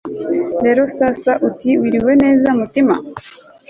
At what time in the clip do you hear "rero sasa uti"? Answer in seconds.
0.65-1.69